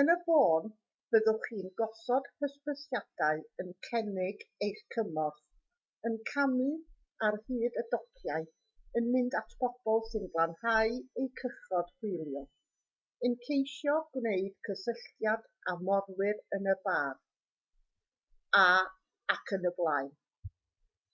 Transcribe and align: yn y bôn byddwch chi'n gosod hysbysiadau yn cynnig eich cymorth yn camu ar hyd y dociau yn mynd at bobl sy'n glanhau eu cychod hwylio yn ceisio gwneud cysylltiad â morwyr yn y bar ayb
yn 0.00 0.08
y 0.12 0.14
bôn 0.28 0.64
byddwch 1.16 1.36
chi'n 1.48 1.68
gosod 1.80 2.24
hysbysiadau 2.44 3.42
yn 3.64 3.68
cynnig 3.88 4.40
eich 4.68 4.80
cymorth 4.94 5.38
yn 6.10 6.16
camu 6.30 6.66
ar 7.28 7.38
hyd 7.50 7.78
y 7.84 7.84
dociau 7.94 8.48
yn 9.02 9.06
mynd 9.12 9.36
at 9.42 9.54
bobl 9.60 10.02
sy'n 10.08 10.26
glanhau 10.34 10.98
eu 11.24 11.28
cychod 11.42 11.94
hwylio 12.00 12.44
yn 13.30 13.38
ceisio 13.46 13.96
gwneud 14.16 14.52
cysylltiad 14.70 15.48
â 15.74 15.76
morwyr 15.90 16.42
yn 16.58 16.72
y 16.74 16.78
bar 16.90 17.22
ayb 18.66 20.18